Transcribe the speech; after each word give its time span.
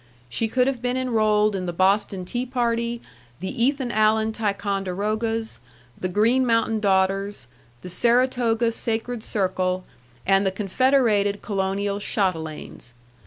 She 0.29 0.47
could 0.47 0.65
have 0.65 0.81
been 0.81 0.97
enrolled 0.97 1.55
in 1.55 1.67
the 1.67 1.71
Boston 1.73 2.25
Tea 2.25 2.43
Party, 2.47 3.03
the 3.39 3.63
Ethan 3.63 3.91
Allen 3.91 4.31
Ticonderogas, 4.31 5.59
the 5.95 6.09
Green 6.09 6.43
Mountain 6.43 6.79
Daughters, 6.79 7.45
the 7.83 7.89
Saratoga 7.89 8.71
Sacred 8.71 9.21
Circle, 9.21 9.85
and 10.25 10.43
the 10.43 10.51
Confederated 10.51 11.43
Colonial 11.43 11.99
Chatelaines. 11.99 12.95